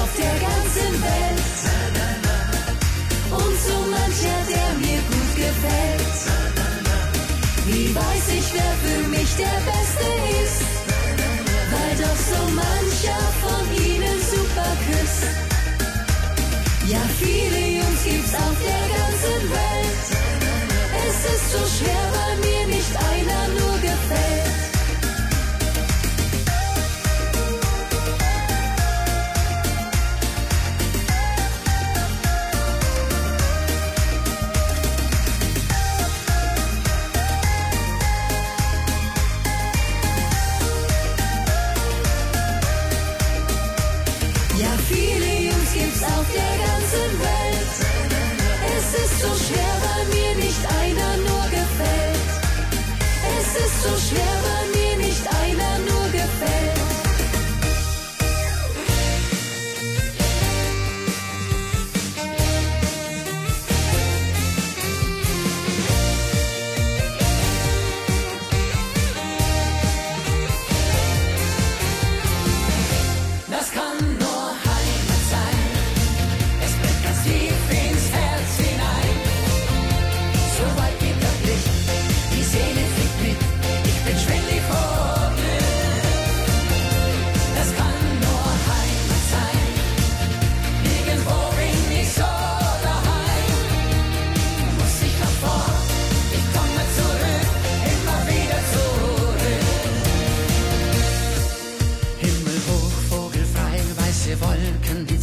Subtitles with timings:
[0.00, 1.58] auf der ganzen Welt.
[3.30, 6.16] Und so mancher, der mir gut gefällt.
[7.66, 10.08] Wie weiß ich, wer für mich der Beste
[10.44, 10.62] ist?
[11.72, 15.24] Weil doch so mancher von ihnen super küsst.
[16.88, 20.04] Ja, viele Jungs gibt's auf der ganzen Welt.
[21.06, 22.51] Es ist so schwer bei mir.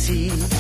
[0.09, 0.58] see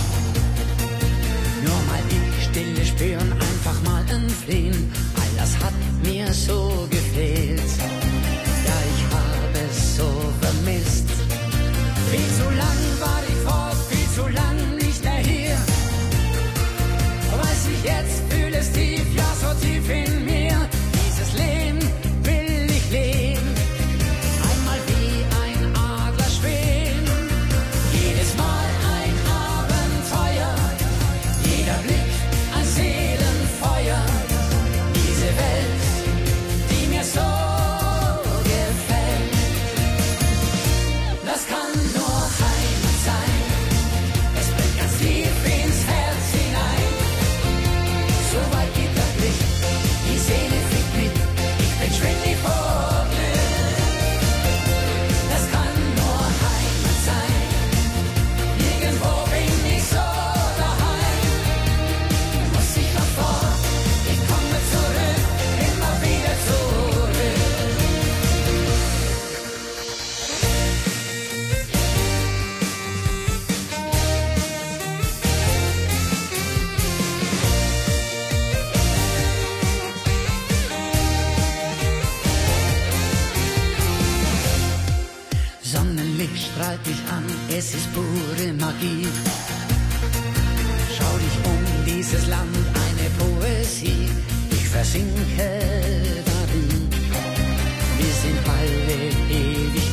[98.29, 99.88] den Halle ewig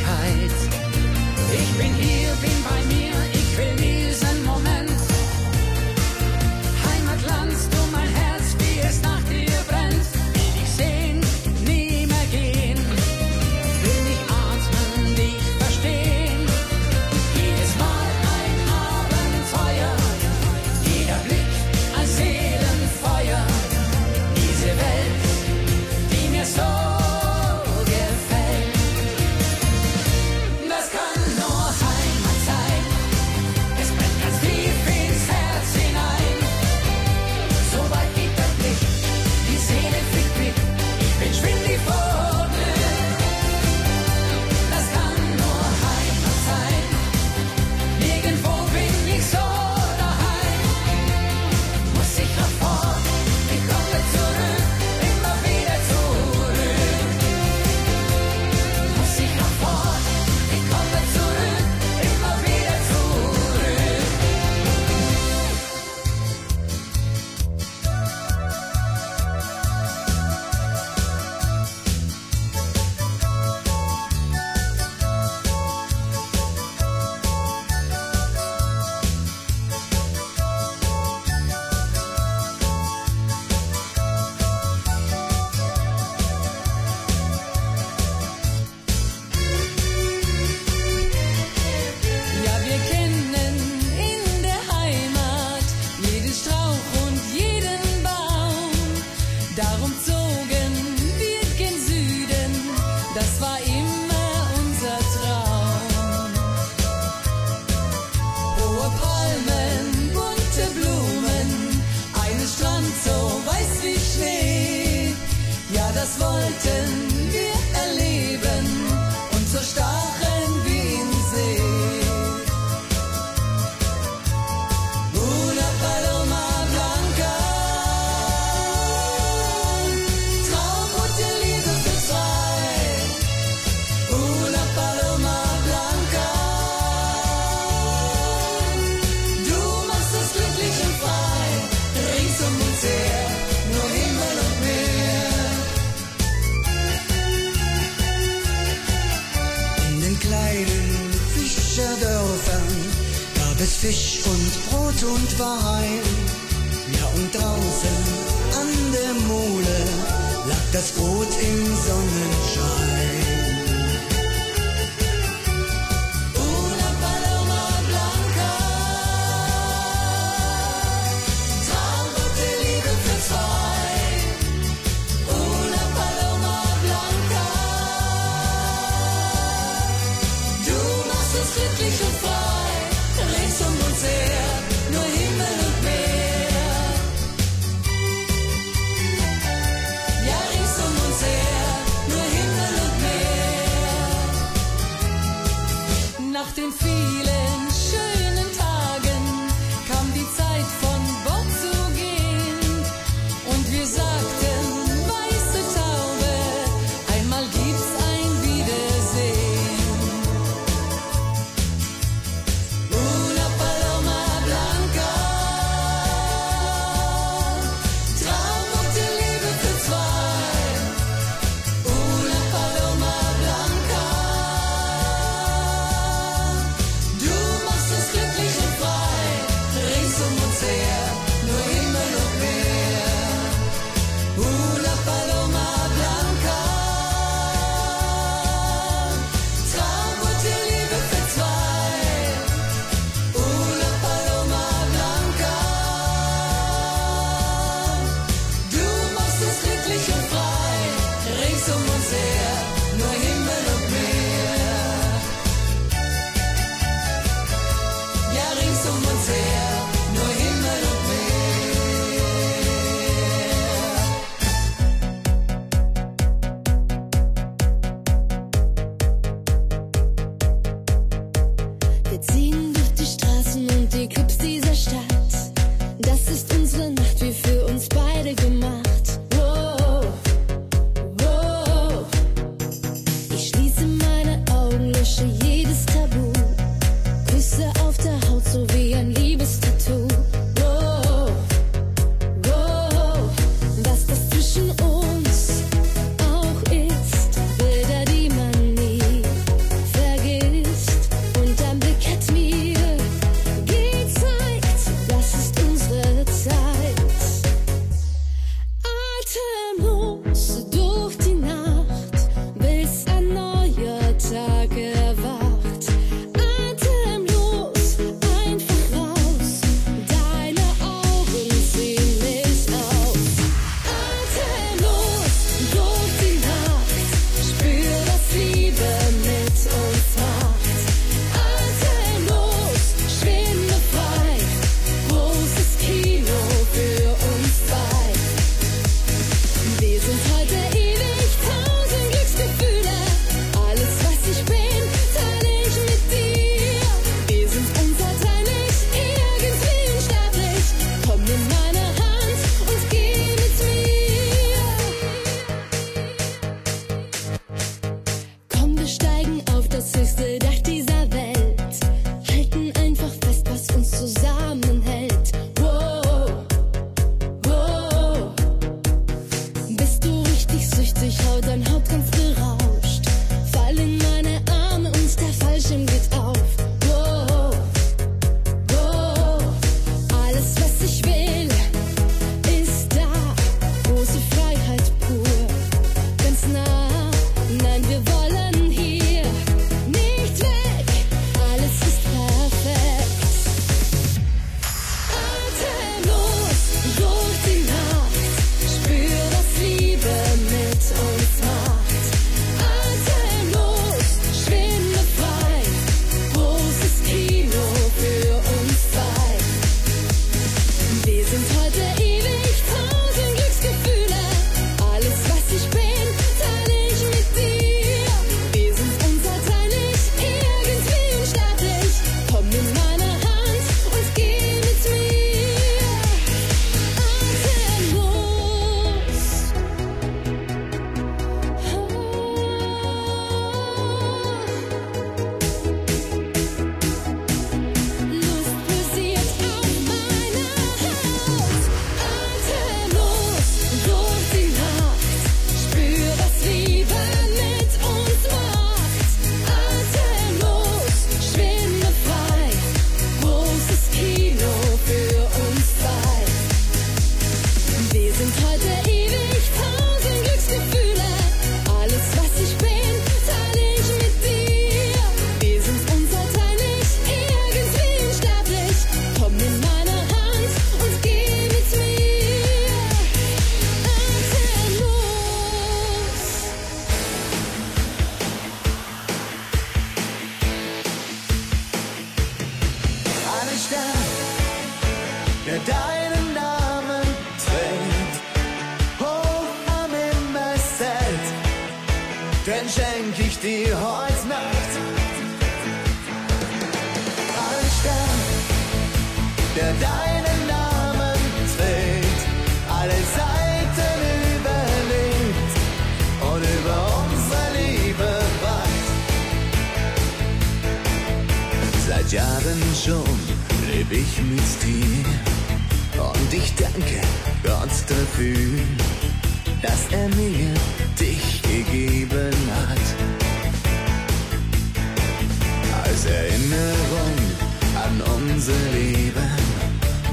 [528.49, 529.31] an unser Leben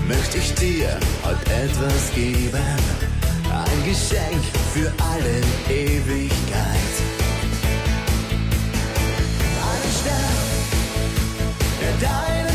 [0.07, 2.61] möchte ich dir heute etwas geben.
[3.51, 4.43] Ein Geschenk
[4.73, 6.31] für alle Ewigkeit.
[9.69, 10.37] Ein Stern,
[11.81, 12.52] der deinen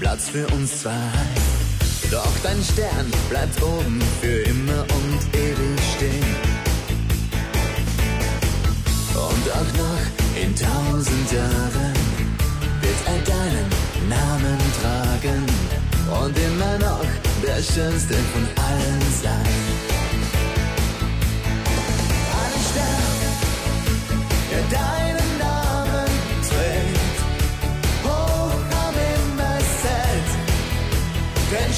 [0.00, 0.90] Platz für uns zwei.
[2.10, 6.36] Doch dein Stern bleibt oben für immer und ewig stehen.
[9.14, 11.94] Und auch noch in tausend Jahren
[12.82, 13.68] wird er deinen
[14.08, 15.46] Namen tragen
[16.22, 17.06] und immer noch
[17.42, 19.54] der schönste von allen sein.
[22.42, 23.16] Ein Stern,
[24.50, 25.05] der deinen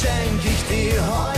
[0.02, 1.37] den schenk ich dir heute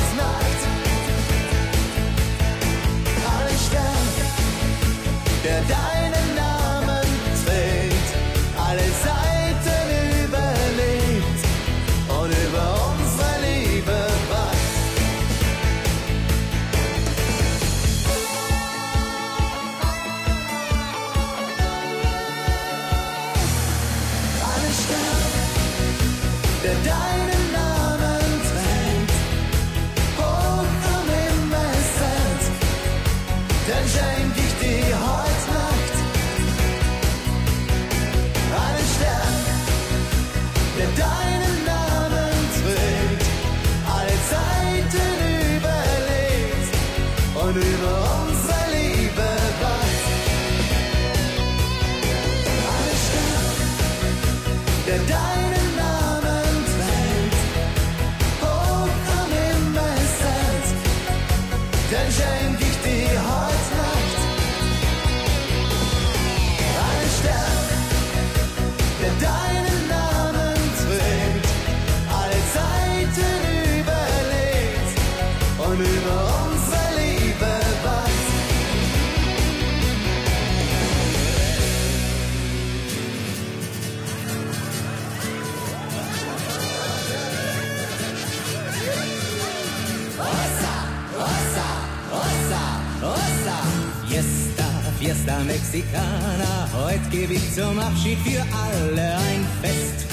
[95.44, 100.06] Mexicana, heute gebe ich zum Abschied für alle ein Fest.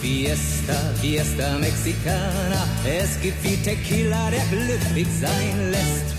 [0.00, 6.14] Fiesta, Fiesta Mexicana, es gibt wie Tequila, der glücklich sein lässt.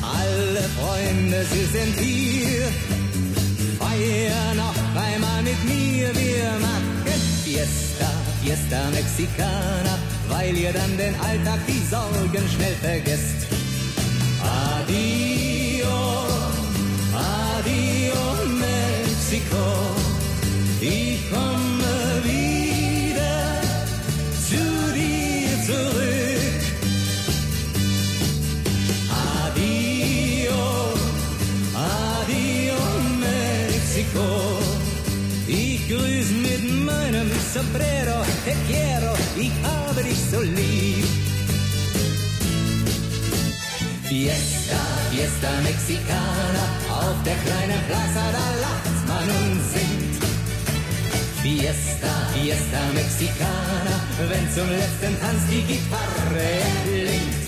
[0.00, 2.68] Alle Freunde, sie sind hier,
[3.78, 8.10] feiern noch einmal mit mir, wir machen Fiesta,
[8.42, 13.46] Fiesta Mexicana, weil ihr dann den Alltag, die Sorgen schnell vergesst.
[14.42, 15.61] Adio,
[45.52, 50.24] alter Mexikaner auf der kleinen Plaza, da lacht man und singt.
[51.42, 57.42] Fiesta, Fiesta Mexikaner, wenn zum letzten Tanz die Gitarre erklingt.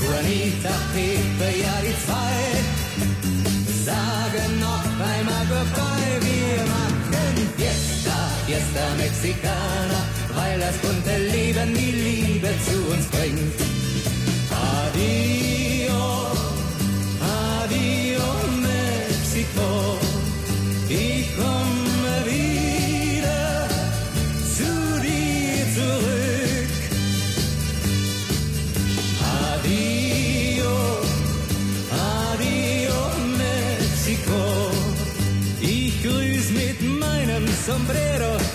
[0.00, 2.36] Juanita, Pepe, ja die zwei,
[3.84, 8.16] sagen noch einmal Goodbye, wir machen Fiesta,
[8.46, 10.02] Fiesta Mexikaner,
[10.34, 13.58] weil das bunte Leben die Liebe zu uns bringt.
[14.50, 15.53] Adi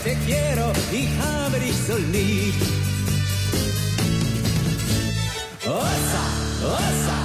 [0.10, 2.56] te quiero y habe dich so lieb.
[5.66, 6.24] Ossa,
[6.78, 7.18] ossa,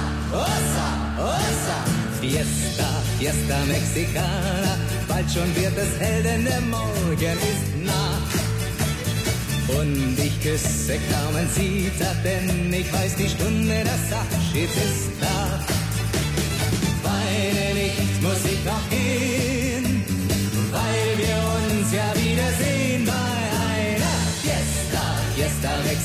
[0.45, 0.87] ossa,
[1.33, 1.77] ossa,
[2.21, 8.17] Fiesta, Fiesta Mexicana, bald schon wird es hell, denn der Morgen ist nah.
[9.79, 15.59] Und ich küsse kaum ein Zita, denn ich weiß die Stunde, das Abschied ist da.
[17.03, 19.34] Weine nicht, muss ich noch gehen.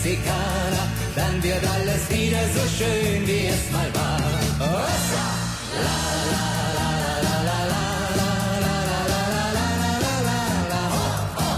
[0.03, 4.19] Mexikaner, dann wird alles wieder so schön, wie es mal war.
[4.59, 5.27] Ossa!
[5.77, 6.01] La,
[6.33, 6.47] la,
[6.79, 8.33] la, la, la, la, la,
[8.63, 10.41] la, la, la, la, la, la, la,
[10.73, 11.49] la, ho, ho.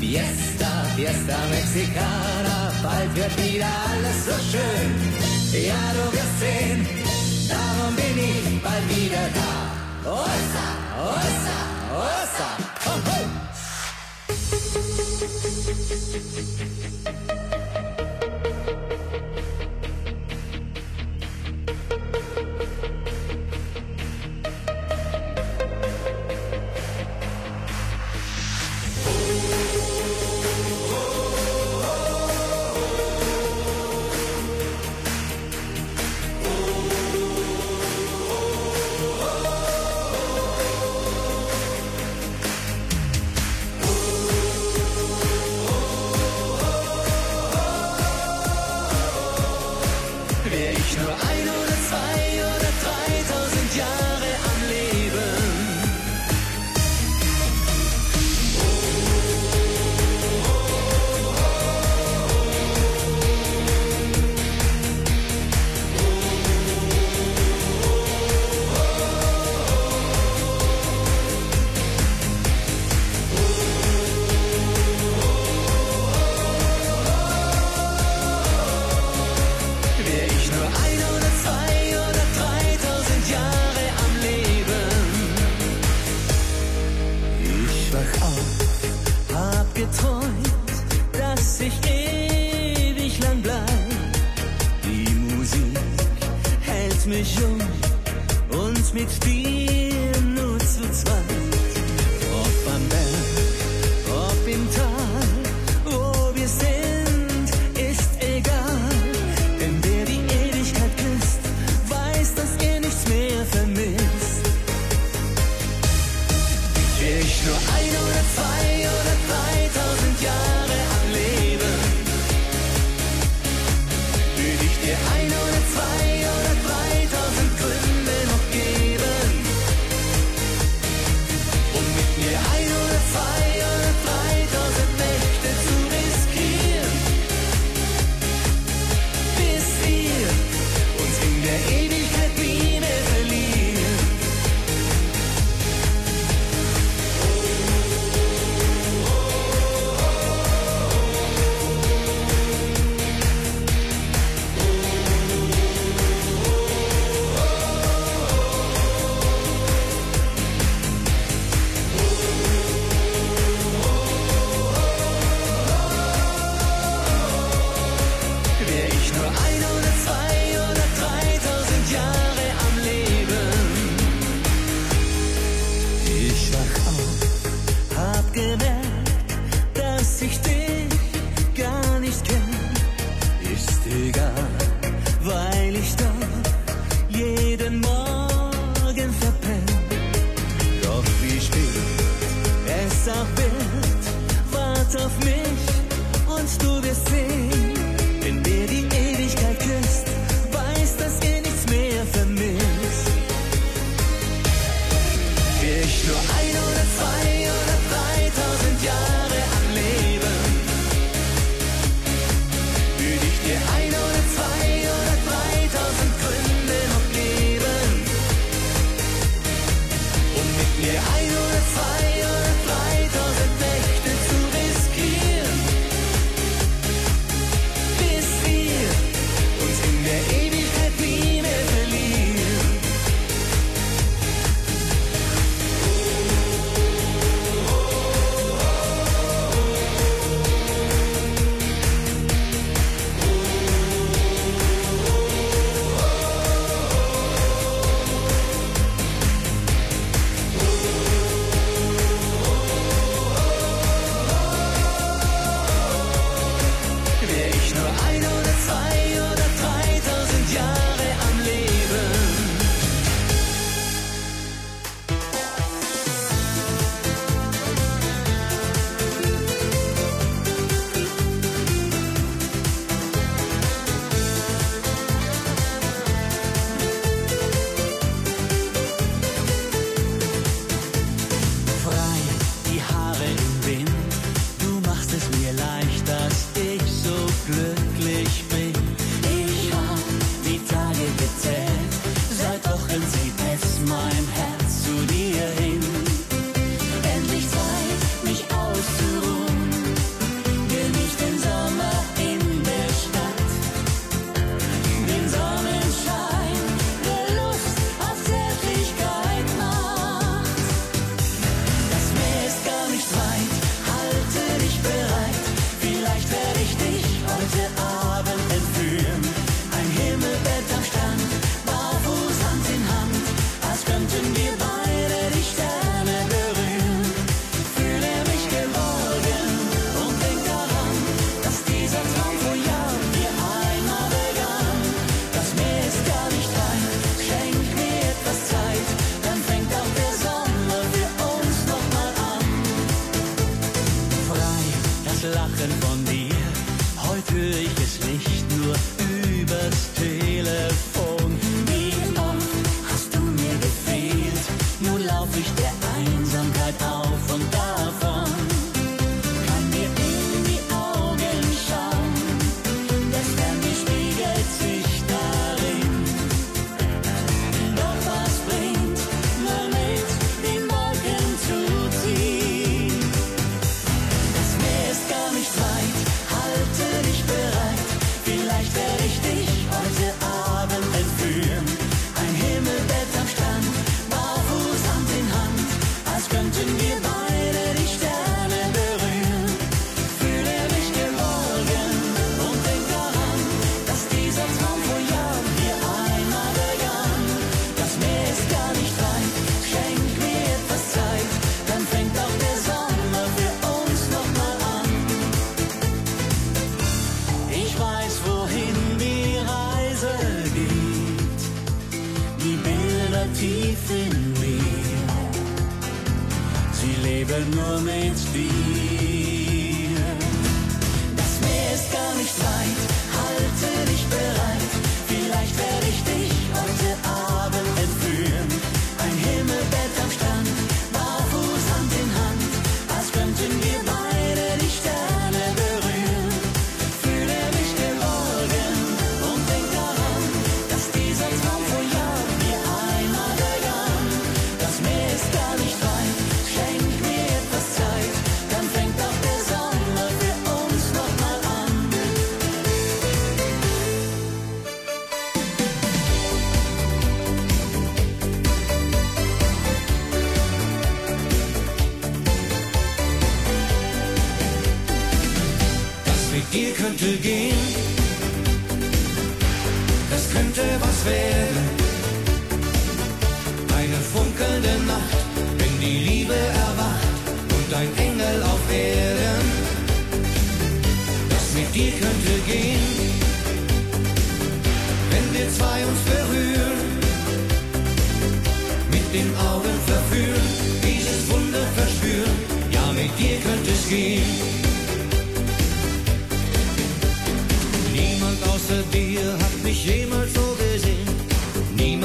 [0.00, 4.88] Fiesta, Fiesta Mexikaner, bald wird wieder alles so schön.
[5.66, 6.80] Ja, du wirst sehen,
[7.48, 9.52] darum bin ich bald wieder da.
[10.10, 10.66] Ossa,
[11.00, 11.58] ossa,
[12.04, 12.48] ossa,
[12.84, 13.18] ho, ho.
[15.22, 15.30] Thank
[17.32, 17.41] you.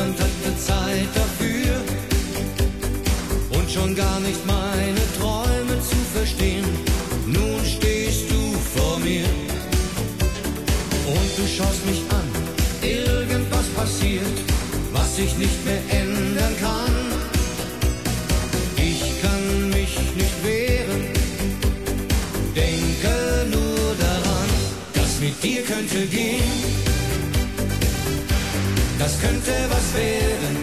[0.08, 1.76] niemand hatte Zeit dafür
[3.60, 4.57] und schon gar nicht mal.
[29.48, 30.58] könnte was werden.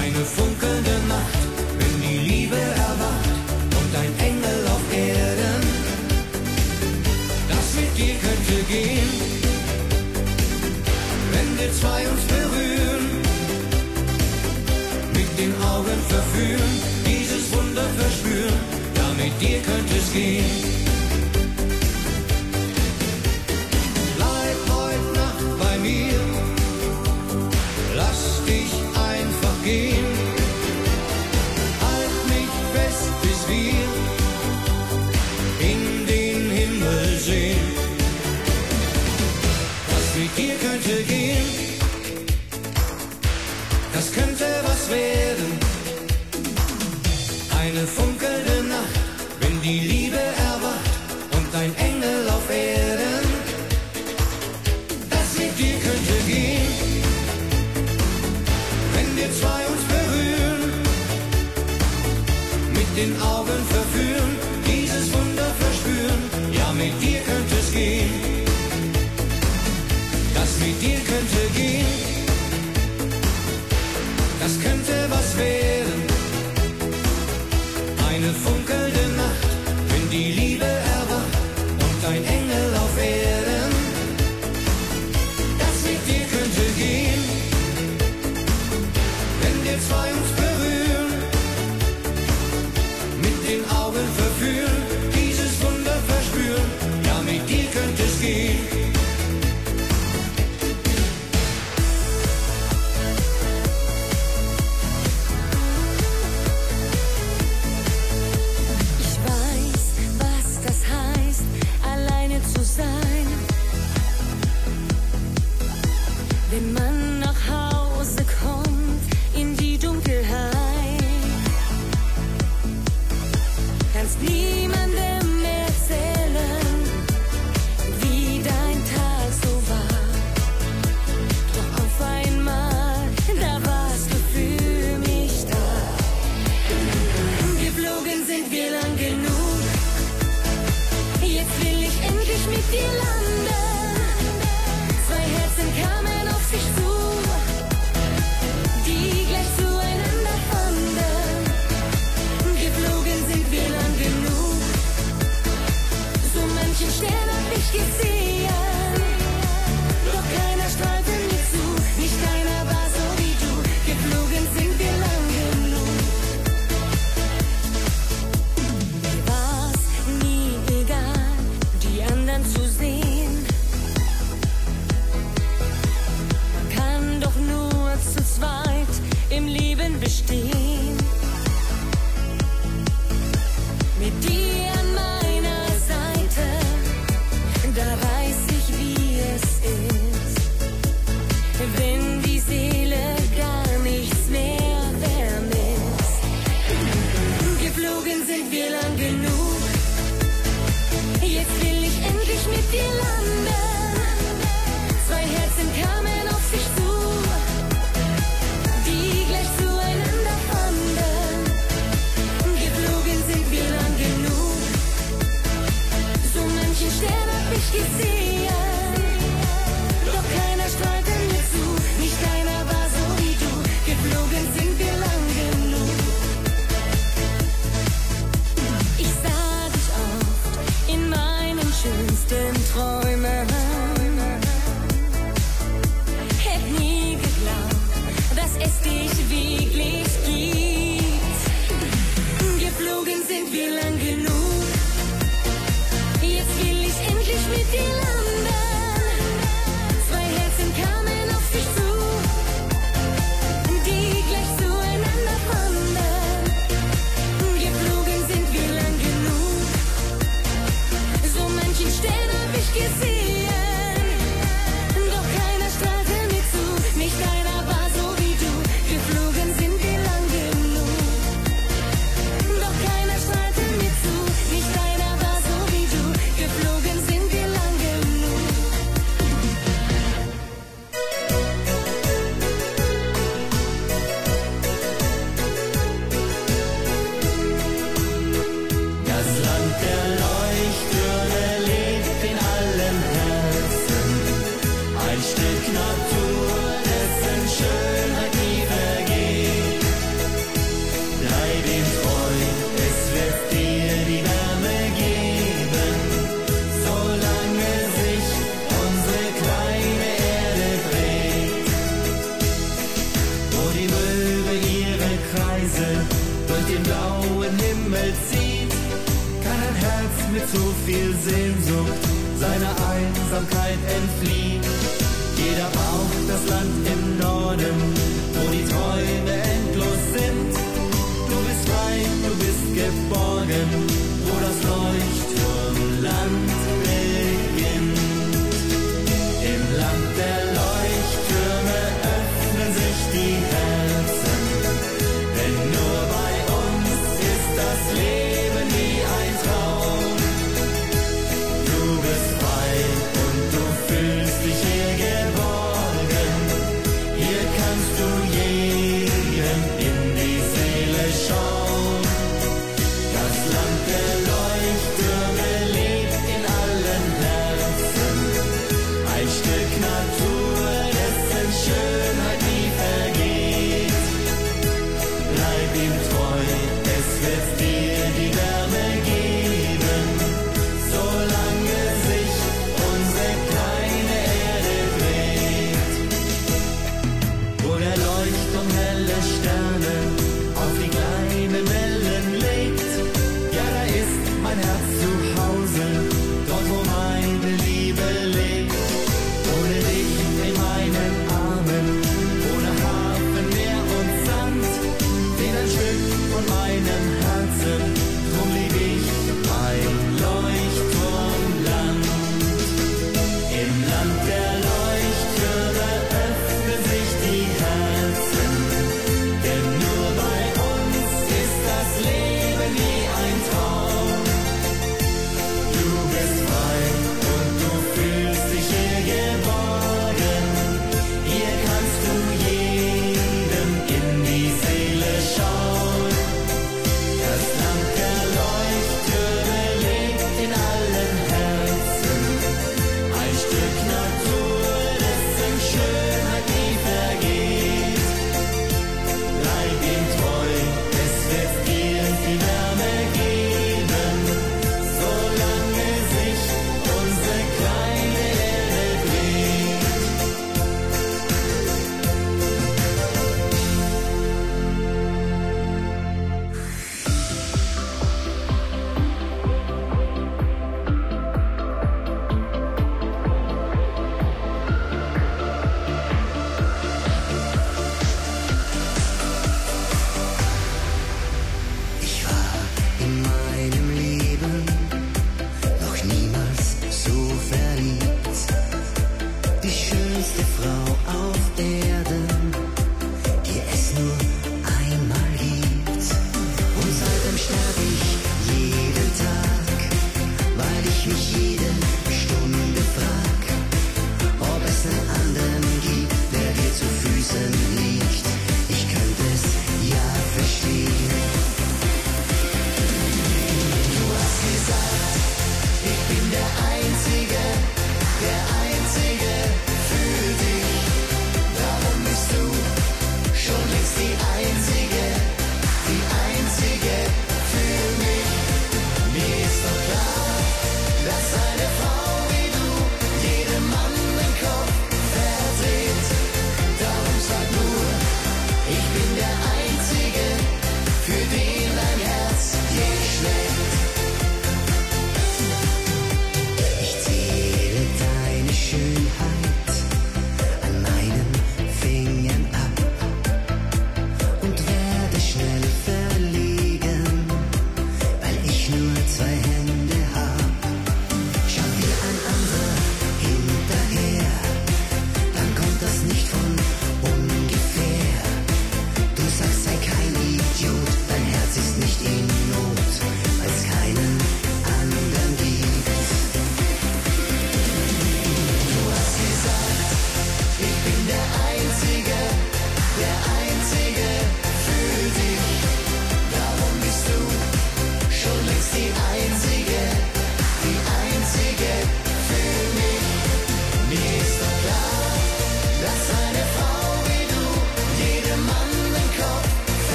[0.00, 1.42] Eine funkelnde Nacht,
[1.78, 3.30] wenn die Liebe erwacht
[3.78, 5.62] und ein Engel auf Erden.
[7.48, 9.10] Das mit dir könnte gehen,
[11.32, 13.06] wenn wir zwei uns berühren,
[15.12, 16.72] mit den Augen verführen,
[17.06, 18.60] dieses Wunder verspüren,
[18.94, 20.69] damit dir könnte es gehen.